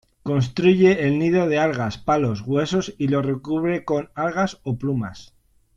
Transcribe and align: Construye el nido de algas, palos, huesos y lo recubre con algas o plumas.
Construye 0.23 1.05
el 1.07 1.19
nido 1.19 1.47
de 1.47 1.59
algas, 1.59 1.99
palos, 1.99 2.41
huesos 2.41 2.95
y 2.97 3.09
lo 3.09 3.21
recubre 3.21 3.85
con 3.85 4.09
algas 4.15 4.59
o 4.63 4.79
plumas. 4.79 5.35